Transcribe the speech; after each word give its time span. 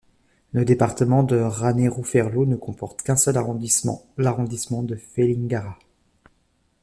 Le 0.51 0.65
département 0.65 1.21
de 1.21 1.37
Ranérou-Ferlo 1.39 2.47
ne 2.47 2.55
comporte 2.55 3.03
qu'un 3.03 3.15
seul 3.15 3.37
arrondissement, 3.37 4.01
l'arrondissement 4.17 4.81
de 4.81 4.97
Vélingara. 5.15 5.77